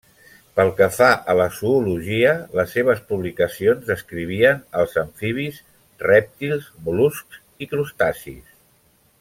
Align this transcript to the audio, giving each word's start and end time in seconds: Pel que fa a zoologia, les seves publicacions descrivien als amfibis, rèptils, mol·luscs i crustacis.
Pel 0.59 0.69
que 0.77 0.85
fa 0.93 1.09
a 1.33 1.33
zoologia, 1.57 2.31
les 2.59 2.73
seves 2.77 3.03
publicacions 3.11 3.85
descrivien 3.91 4.65
als 4.81 4.97
amfibis, 5.05 5.63
rèptils, 6.07 6.73
mol·luscs 6.89 7.43
i 7.67 7.73
crustacis. 7.75 8.55